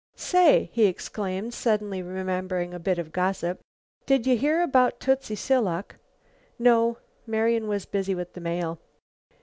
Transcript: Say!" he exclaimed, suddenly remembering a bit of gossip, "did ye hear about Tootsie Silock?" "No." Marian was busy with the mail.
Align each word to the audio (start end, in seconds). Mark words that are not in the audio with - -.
Say!" 0.15 0.71
he 0.73 0.87
exclaimed, 0.87 1.53
suddenly 1.53 2.01
remembering 2.01 2.73
a 2.73 2.79
bit 2.79 2.97
of 2.97 3.11
gossip, 3.11 3.59
"did 4.07 4.25
ye 4.25 4.35
hear 4.35 4.63
about 4.63 4.99
Tootsie 4.99 5.35
Silock?" 5.35 5.97
"No." 6.57 6.97
Marian 7.27 7.67
was 7.67 7.85
busy 7.85 8.15
with 8.15 8.33
the 8.33 8.41
mail. 8.41 8.79